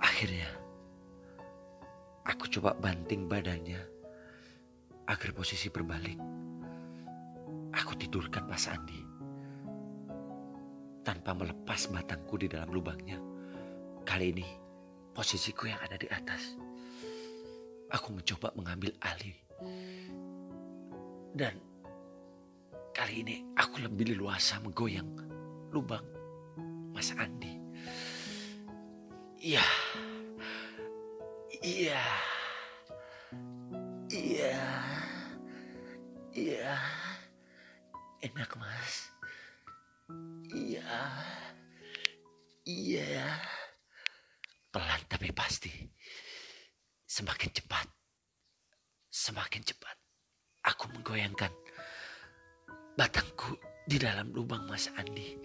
Akhirnya, 0.00 0.48
aku 2.24 2.48
coba 2.56 2.72
banting 2.80 3.28
badannya 3.28 3.84
agar 5.12 5.30
posisi 5.36 5.68
berbalik. 5.68 6.16
Aku 7.76 7.92
tidurkan 8.00 8.48
Mas 8.48 8.64
Andi 8.64 9.04
tanpa 11.04 11.36
melepas 11.36 11.84
batangku 11.92 12.40
di 12.40 12.48
dalam 12.48 12.72
lubangnya. 12.72 13.20
Kali 14.08 14.32
ini 14.32 14.48
posisiku 15.12 15.68
yang 15.68 15.84
ada 15.84 16.00
di 16.00 16.08
atas. 16.08 16.56
Aku 17.92 18.16
mencoba 18.16 18.56
mengambil 18.56 18.96
alih. 19.04 19.36
Dan 21.38 21.54
kali 22.90 23.22
ini 23.22 23.36
aku 23.54 23.78
lebih 23.86 24.10
leluasa 24.10 24.58
menggoyang 24.58 25.06
lubang 25.70 26.02
Mas 26.90 27.14
Andi. 27.14 27.54
Iya. 29.38 29.62
Iya. 31.62 32.02
Iya. 34.10 34.58
Iya. 36.34 36.74
Enak, 38.18 38.50
Mas. 38.58 39.14
Iya. 40.50 40.90
Iya. 42.66 43.30
Pelan 44.74 45.02
tapi 45.06 45.30
pasti. 45.30 45.70
Semakin 47.06 47.54
cepat. 47.54 47.86
Semakin 49.06 49.62
cepat. 49.62 49.87
Menggoyangkan 50.94 51.52
batangku 52.98 53.54
di 53.88 53.96
dalam 53.96 54.34
lubang 54.34 54.68
Mas 54.68 54.92
Andi. 54.98 55.38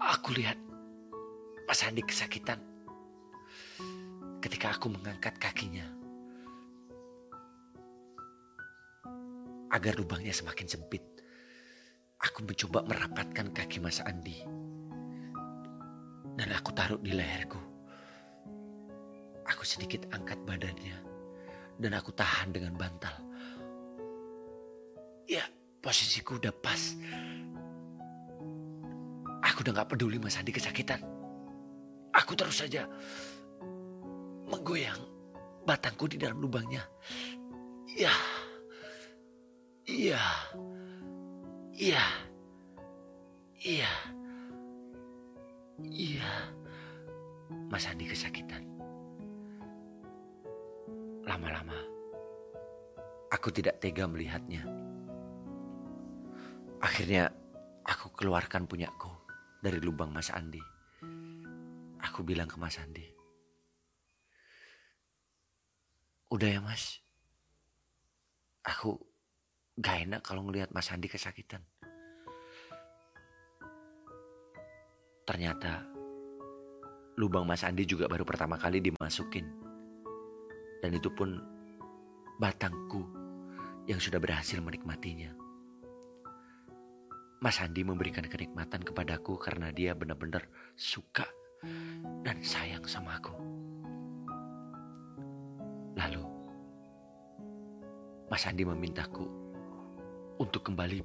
Aku 0.00 0.32
lihat 0.32 0.56
Mas 1.68 1.84
Andi 1.84 2.00
kesakitan 2.06 2.58
ketika 4.40 4.72
aku 4.74 4.88
mengangkat 4.88 5.36
kakinya. 5.36 5.84
Agar 9.72 9.96
lubangnya 9.96 10.32
semakin 10.32 10.68
sempit. 10.68 11.04
Aku 12.22 12.46
mencoba 12.46 12.86
merapatkan 12.86 13.50
kaki 13.50 13.82
Mas 13.82 13.98
Andi 13.98 14.46
dan 16.38 16.48
aku 16.54 16.70
taruh 16.72 17.00
di 17.02 17.12
leherku. 17.12 17.60
Aku 19.50 19.66
sedikit 19.66 20.06
angkat 20.14 20.38
badannya 20.46 21.11
dan 21.82 21.98
aku 21.98 22.14
tahan 22.14 22.54
dengan 22.54 22.78
bantal. 22.78 23.12
Ya, 25.26 25.42
posisiku 25.82 26.38
udah 26.38 26.54
pas. 26.54 26.94
Aku 29.42 29.66
udah 29.66 29.82
gak 29.82 29.90
peduli 29.90 30.22
Mas 30.22 30.38
Andi 30.38 30.54
kesakitan. 30.54 31.02
Aku 32.14 32.38
terus 32.38 32.62
saja 32.62 32.86
menggoyang 34.46 35.02
batangku 35.66 36.06
di 36.06 36.16
dalam 36.16 36.38
lubangnya. 36.38 36.86
Ya, 37.92 38.14
iya, 39.84 40.22
iya, 41.74 42.04
iya. 43.58 43.92
Iya, 45.82 46.54
Mas 47.66 47.88
Andi 47.90 48.06
kesakitan. 48.06 48.71
Lama-lama, 51.22 51.78
aku 53.30 53.48
tidak 53.54 53.78
tega 53.78 54.10
melihatnya. 54.10 54.66
Akhirnya, 56.82 57.30
aku 57.86 58.10
keluarkan 58.14 58.66
punyaku 58.66 59.10
dari 59.62 59.78
lubang 59.78 60.10
Mas 60.10 60.34
Andi. 60.34 60.62
Aku 62.02 62.26
bilang 62.26 62.50
ke 62.50 62.58
Mas 62.58 62.74
Andi, 62.82 63.06
Udah 66.32 66.48
ya 66.48 66.64
mas, 66.64 66.96
aku 68.64 68.96
gak 69.76 70.08
enak 70.08 70.24
kalau 70.24 70.48
ngelihat 70.48 70.72
Mas 70.72 70.88
Andi 70.88 71.04
kesakitan. 71.04 71.60
Ternyata 75.28 75.84
lubang 77.20 77.44
Mas 77.44 77.60
Andi 77.68 77.84
juga 77.84 78.08
baru 78.08 78.24
pertama 78.24 78.56
kali 78.56 78.80
dimasukin. 78.80 79.44
Dan 80.82 80.98
itu 80.98 81.08
pun 81.14 81.38
batangku 82.42 83.06
yang 83.86 84.02
sudah 84.02 84.18
berhasil 84.18 84.58
menikmatinya. 84.58 85.30
Mas 87.42 87.58
Andi 87.58 87.82
memberikan 87.82 88.26
kenikmatan 88.26 88.86
kepadaku 88.86 89.34
karena 89.38 89.74
dia 89.74 89.94
benar-benar 89.98 90.46
suka 90.78 91.26
dan 92.22 92.38
sayang 92.42 92.86
sama 92.86 93.18
aku. 93.18 93.34
Lalu, 95.98 96.22
Mas 98.30 98.46
Andi 98.46 98.62
memintaku 98.62 99.26
untuk 100.38 100.66
kembali 100.66 101.02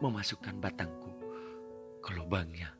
memasukkan 0.00 0.60
batangku 0.60 1.12
ke 2.04 2.10
lubangnya. 2.16 2.72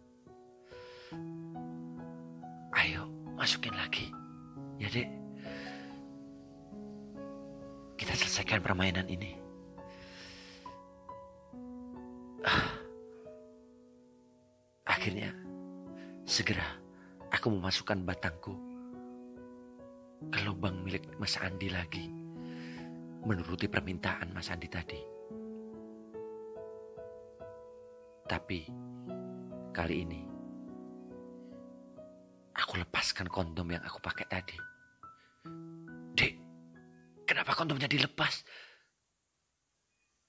Ayo 2.76 3.08
masukin 3.36 3.72
lagi. 3.72 4.12
Ya 4.76 4.92
dek. 4.92 5.21
Kita 8.02 8.18
selesaikan 8.18 8.58
permainan 8.66 9.06
ini. 9.06 9.30
Ah. 12.42 12.66
Akhirnya 14.90 15.30
segera 16.26 16.66
aku 17.30 17.54
memasukkan 17.54 18.02
batangku 18.02 18.58
ke 20.34 20.38
lubang 20.42 20.82
milik 20.82 21.06
Mas 21.22 21.38
Andi 21.38 21.70
lagi. 21.70 22.10
Menuruti 23.22 23.70
permintaan 23.70 24.34
Mas 24.34 24.50
Andi 24.50 24.66
tadi. 24.66 24.98
Tapi 28.26 28.66
kali 29.70 29.94
ini 30.02 30.22
aku 32.50 32.82
lepaskan 32.82 33.30
kondom 33.30 33.70
yang 33.70 33.86
aku 33.86 34.02
pakai 34.02 34.26
tadi. 34.26 34.58
Kenapa 37.32 37.56
kondomnya 37.56 37.88
dilepas? 37.88 38.44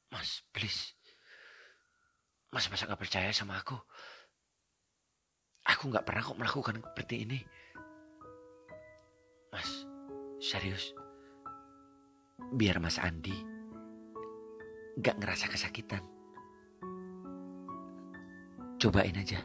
Mas, 0.07 0.39
please. 0.55 0.95
Mas 2.47 2.71
masa 2.71 2.87
gak 2.87 2.95
percaya 2.95 3.27
sama 3.35 3.59
aku? 3.59 3.75
Aku 5.67 5.91
gak 5.91 6.07
pernah 6.07 6.23
kok 6.23 6.39
melakukan 6.39 6.79
seperti 6.79 7.27
ini. 7.27 7.43
Mas, 9.51 9.83
serius. 10.39 10.95
Biar 12.55 12.79
Mas 12.79 12.95
Andi 12.95 13.35
gak 15.03 15.19
ngerasa 15.19 15.51
kesakitan. 15.51 16.07
Cobain 18.79 19.19
aja. 19.19 19.43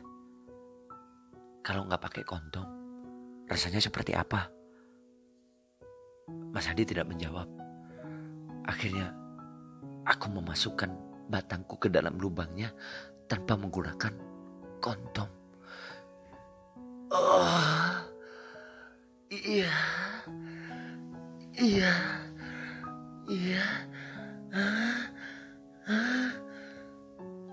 Kalau 1.66 1.90
nggak 1.90 2.06
pakai 2.06 2.22
kondom, 2.22 2.70
rasanya 3.50 3.82
seperti 3.82 4.14
apa? 4.14 4.57
Mas 6.52 6.68
Andi 6.68 6.84
tidak 6.84 7.08
menjawab. 7.08 7.48
Akhirnya, 8.68 9.12
aku 10.04 10.32
memasukkan 10.32 10.90
batangku 11.28 11.76
ke 11.80 11.88
dalam 11.92 12.16
lubangnya 12.16 12.72
tanpa 13.28 13.56
menggunakan 13.56 14.12
kondom. 14.80 15.28
Oh, 17.08 18.04
iya, 19.32 19.72
iya, 21.56 21.92
iya, 23.28 23.64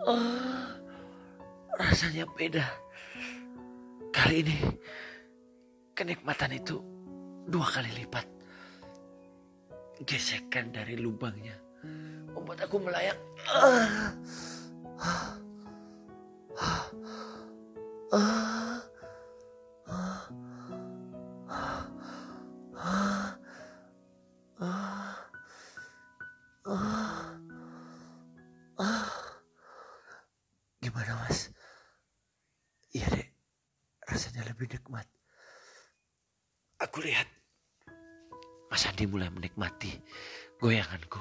Oh, 0.06 0.70
rasanya 1.82 2.30
beda. 2.38 2.62
Kali 4.14 4.46
ini 4.46 4.58
kenikmatan 5.98 6.54
itu 6.56 6.78
dua 7.50 7.66
kali 7.68 7.90
lipat. 8.04 8.35
Gesekan 10.04 10.76
dari 10.76 11.00
lubangnya 11.00 11.56
membuat 12.36 12.68
aku 12.68 12.78
melayang. 12.84 13.18
Ah. 13.48 14.12
Gimana 18.12 18.75
Andi 38.96 39.12
mulai 39.12 39.28
menikmati 39.28 39.92
goyanganku. 40.56 41.20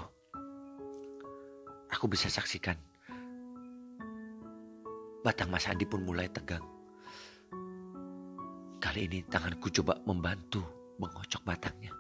Aku 1.91 2.07
bisa 2.07 2.31
saksikan 2.31 2.79
batang 5.27 5.51
Mas 5.51 5.67
Andi 5.67 5.83
pun 5.83 6.07
mulai 6.07 6.31
tegang. 6.31 6.63
Kali 8.79 9.11
ini 9.11 9.27
tanganku 9.27 9.75
coba 9.75 9.99
membantu 10.07 10.63
mengocok 11.03 11.43
batangnya. 11.43 11.91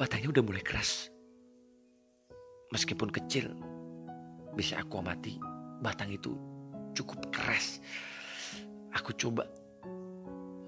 Batangnya 0.00 0.32
udah 0.32 0.40
mulai 0.40 0.64
keras. 0.64 1.12
Meskipun 2.72 3.12
kecil, 3.12 3.52
bisa 4.56 4.80
aku 4.80 5.04
amati 5.04 5.36
batang 5.84 6.08
itu 6.08 6.32
cukup 6.96 7.28
keras. 7.28 7.84
Aku 8.96 9.12
coba 9.20 9.44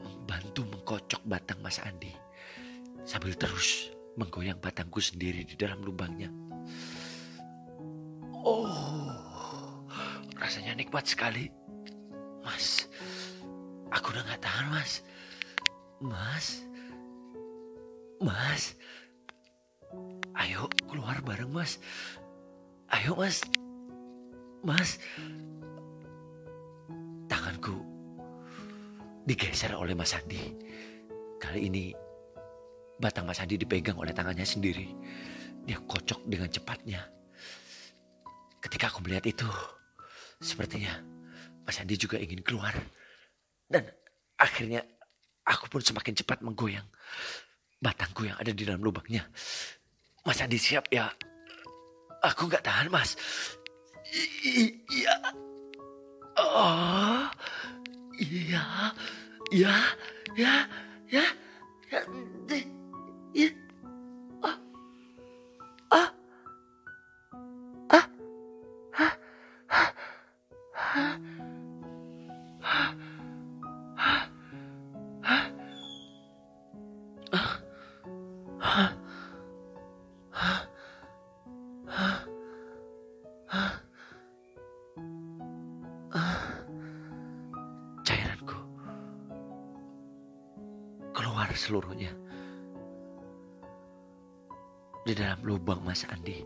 membantu 0.05 0.61
mengkocok 0.69 1.25
batang 1.25 1.57
Mas 1.65 1.81
Andi 1.81 2.29
sambil 3.05 3.35
terus 3.37 3.93
menggoyang 4.19 4.59
batangku 4.59 4.99
sendiri 4.99 5.47
di 5.47 5.55
dalam 5.55 5.81
lubangnya. 5.85 6.29
Oh, 8.41 9.85
rasanya 10.37 10.77
nikmat 10.77 11.05
sekali. 11.05 11.53
Mas, 12.41 12.89
aku 13.93 14.17
udah 14.17 14.25
gak 14.25 14.43
tahan 14.43 14.67
mas. 14.73 14.93
Mas, 16.01 16.47
mas, 18.19 18.63
ayo 20.41 20.67
keluar 20.89 21.21
bareng 21.21 21.53
mas. 21.53 21.77
Ayo 22.91 23.15
mas, 23.15 23.45
Mas, 24.61 25.01
tanganku 27.33 27.81
digeser 29.25 29.73
oleh 29.73 29.97
Mas 29.97 30.13
Andi. 30.13 30.53
Kali 31.41 31.73
ini 31.73 31.97
batang 33.01 33.25
Mas 33.25 33.41
Andi 33.41 33.57
dipegang 33.57 33.97
oleh 33.97 34.13
tangannya 34.13 34.45
sendiri. 34.45 34.93
Dia 35.65 35.81
kocok 35.81 36.29
dengan 36.29 36.53
cepatnya. 36.53 37.01
Ketika 38.61 38.93
aku 38.93 39.01
melihat 39.01 39.25
itu, 39.25 39.49
sepertinya 40.37 41.01
Mas 41.65 41.81
Andi 41.81 41.97
juga 41.97 42.21
ingin 42.21 42.45
keluar. 42.45 42.77
Dan 43.65 43.89
akhirnya 44.37 44.85
aku 45.49 45.73
pun 45.73 45.81
semakin 45.81 46.13
cepat 46.13 46.45
menggoyang 46.45 46.85
batangku 47.81 48.29
yang 48.29 48.37
ada 48.37 48.53
di 48.53 48.69
dalam 48.69 48.85
lubangnya. 48.85 49.25
Mas 50.29 50.45
Andi 50.45 50.61
siap 50.61 50.85
ya? 50.93 51.09
Aku 52.21 52.53
nggak 52.53 52.61
tahan 52.61 52.93
mas. 52.93 53.17
Iya. 54.13 55.17
Oh. 56.37 57.25
Iya. 58.21 58.93
Ya. 59.49 59.77
Ya. 60.37 60.55
Ya. 61.09 61.25
Ya. 61.89 62.03
Ya. 62.47 62.70
Mas 96.01 96.17
Andi. 96.17 96.41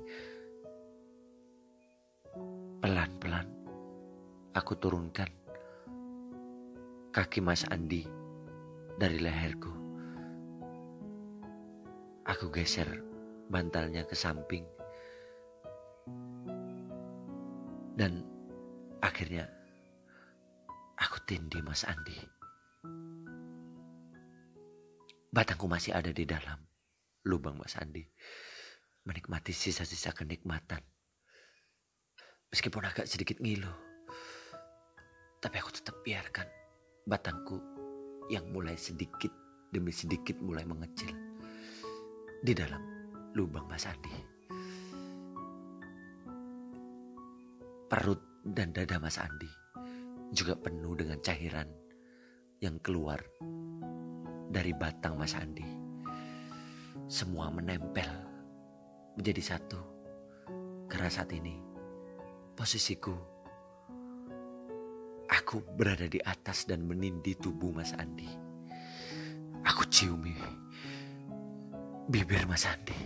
Pelan-pelan 2.83 3.47
aku 4.51 4.75
turunkan 4.83 5.31
kaki 7.14 7.38
Mas 7.38 7.62
Andi 7.71 8.03
dari 8.99 9.23
leherku. 9.23 9.71
Aku 12.27 12.51
geser 12.51 12.99
bantalnya 13.47 14.03
ke 14.03 14.19
samping. 14.19 14.67
Dan 17.95 18.27
akhirnya 19.07 19.47
aku 20.99 21.23
tindih 21.31 21.62
Mas 21.62 21.87
Andi. 21.87 22.19
Batangku 25.31 25.71
masih 25.71 25.95
ada 25.95 26.11
di 26.11 26.27
dalam 26.27 26.59
lubang 27.23 27.55
Mas 27.55 27.79
Andi. 27.79 28.03
Menikmati 29.05 29.53
sisa-sisa 29.53 30.17
kenikmatan. 30.17 30.81
Meskipun 32.49 32.88
agak 32.88 33.05
sedikit 33.05 33.37
ngilu. 33.37 33.69
Tapi 35.45 35.57
aku 35.61 35.77
tetap 35.77 36.01
biarkan 36.01 36.49
batangku 37.05 37.61
yang 38.33 38.49
mulai 38.49 38.81
sedikit 38.81 39.29
demi 39.69 39.93
sedikit 39.93 40.40
mulai 40.40 40.64
mengecil. 40.64 41.12
Di 42.40 42.57
dalam 42.57 42.81
lubang 43.37 43.69
Mas 43.69 43.85
Andi. 43.85 44.17
Perut 47.93 48.40
dan 48.40 48.73
dada 48.73 48.97
Mas 48.97 49.21
Andi 49.21 49.53
juga 50.33 50.57
penuh 50.57 50.97
dengan 50.97 51.21
cairan 51.21 51.69
yang 52.64 52.81
keluar 52.81 53.21
dari 54.49 54.73
batang 54.73 55.21
Mas 55.21 55.37
Andi. 55.37 55.69
Semua 57.05 57.53
menempel 57.53 58.34
menjadi 59.18 59.42
satu. 59.55 59.81
Karena 60.87 61.11
saat 61.11 61.31
ini 61.35 61.59
posisiku 62.55 63.14
aku 65.27 65.64
berada 65.74 66.07
di 66.07 66.22
atas 66.22 66.68
dan 66.68 66.87
menindi 66.87 67.35
tubuh 67.35 67.74
Mas 67.74 67.90
Andi. 67.96 68.29
Aku 69.64 69.88
ciumi 69.90 70.35
bibir 72.07 72.46
Mas 72.46 72.68
Andi. 72.68 72.98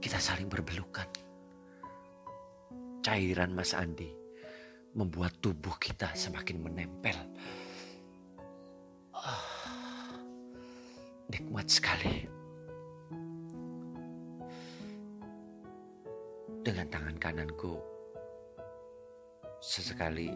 Kita 0.00 0.20
saling 0.20 0.48
berbelukan. 0.48 1.08
Cairan 3.04 3.52
Mas 3.52 3.76
Andi 3.76 4.08
membuat 4.96 5.36
tubuh 5.42 5.76
kita 5.76 6.16
semakin 6.16 6.62
menempel 6.64 7.18
Nikmat 11.34 11.66
sekali. 11.66 12.33
Sesekali 19.74 20.30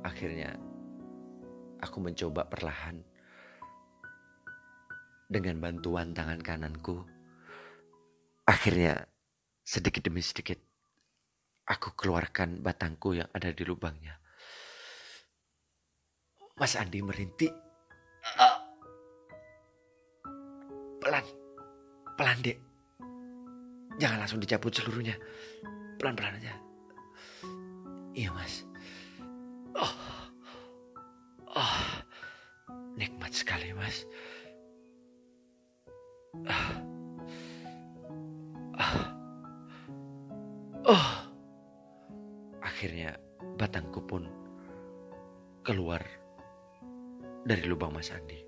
akhirnya 0.00 0.56
aku 1.84 2.00
mencoba 2.00 2.48
perlahan 2.48 2.96
dengan 5.28 5.60
bantuan 5.60 6.16
tangan 6.16 6.40
kananku. 6.40 7.04
Akhirnya 8.48 9.04
sedikit 9.60 10.08
demi 10.08 10.24
sedikit 10.24 10.56
aku 11.68 11.92
keluarkan 12.00 12.64
batangku 12.64 13.12
yang 13.12 13.28
ada 13.36 13.52
di 13.52 13.60
lubangnya. 13.60 14.16
Mas 16.56 16.72
Andi 16.72 17.04
merintih. 17.04 17.52
Ah. 18.40 18.56
Pelan. 20.96 21.24
Pelan, 22.16 22.38
Dek. 22.40 22.58
Jangan 24.00 24.24
langsung 24.24 24.40
dicabut 24.40 24.72
seluruhnya. 24.72 25.14
Pelan-pelan 26.00 26.40
aja. 26.40 26.56
Iya, 28.16 28.34
Mas. 28.34 28.66
Oh, 29.78 29.94
oh, 31.54 31.78
nikmat 32.98 33.30
sekali 33.30 33.70
mas. 33.70 34.02
Oh, 36.42 36.70
oh, 40.90 41.08
akhirnya 42.58 43.14
batangku 43.54 44.02
pun 44.02 44.26
keluar 45.62 46.02
dari 47.46 47.62
lubang 47.66 47.94
Mas 47.94 48.10
Andi. 48.10 48.40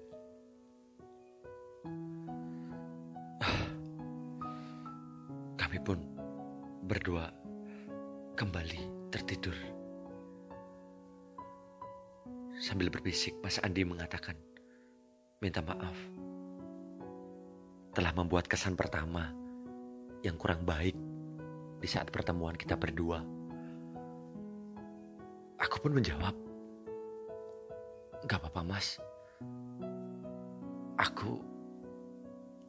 Kami 5.55 5.79
pun 5.87 5.99
berdua 6.91 7.31
kembali 8.35 9.11
tertidur. 9.15 9.80
Sambil 12.71 12.87
berbisik, 12.87 13.35
Mas 13.43 13.59
Andi 13.67 13.83
mengatakan, 13.83 14.39
minta 15.43 15.59
maaf. 15.59 15.99
Telah 17.99 18.15
membuat 18.15 18.47
kesan 18.47 18.79
pertama 18.79 19.35
yang 20.23 20.39
kurang 20.39 20.63
baik 20.63 20.95
di 21.83 21.89
saat 21.91 22.15
pertemuan 22.15 22.55
kita 22.55 22.79
berdua. 22.79 23.27
Aku 25.59 25.83
pun 25.83 25.99
menjawab, 25.99 26.31
Gak 28.31 28.39
apa-apa 28.39 28.63
mas, 28.63 29.03
aku 30.95 31.43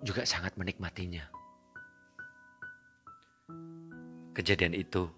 juga 0.01 0.25
sangat 0.25 0.57
menikmatinya. 0.57 1.29
Kejadian 4.33 4.73
itu 4.73 5.13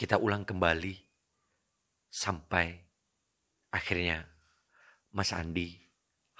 kita 0.00 0.16
ulang 0.16 0.48
kembali 0.48 0.96
sampai 2.08 2.91
akhirnya 3.72 4.28
Mas 5.10 5.32
Andi 5.32 5.80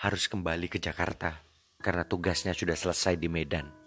harus 0.04 0.28
kembali 0.28 0.68
ke 0.68 0.76
Jakarta 0.76 1.40
karena 1.80 2.06
tugasnya 2.06 2.54
sudah 2.54 2.76
selesai 2.78 3.18
di 3.18 3.26
Medan. 3.26 3.81